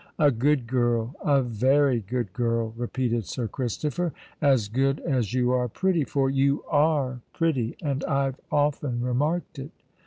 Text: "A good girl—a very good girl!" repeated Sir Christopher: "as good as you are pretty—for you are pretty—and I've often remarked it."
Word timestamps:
"A 0.17 0.31
good 0.31 0.65
girl—a 0.65 1.43
very 1.43 1.99
good 1.99 2.33
girl!" 2.33 2.73
repeated 2.75 3.27
Sir 3.27 3.47
Christopher: 3.47 4.13
"as 4.41 4.67
good 4.67 4.99
as 5.01 5.35
you 5.35 5.51
are 5.51 5.67
pretty—for 5.67 6.27
you 6.31 6.63
are 6.69 7.21
pretty—and 7.33 8.03
I've 8.05 8.39
often 8.51 9.01
remarked 9.03 9.59
it." 9.59 9.69